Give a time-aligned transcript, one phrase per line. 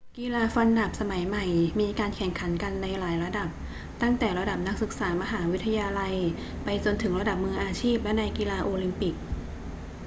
[0.17, 1.45] กีฬาฟันดาบสมัยใหม่
[1.79, 3.49] มีการแข่งขันกันในหลายระดับ
[4.01, 6.13] ตั้งแต่ระดับนักศึกษามหาวิทยาลัย
[6.63, 9.15] ไปจนถึงระดับมืออาชีพและในกีฬาโอลิมปิก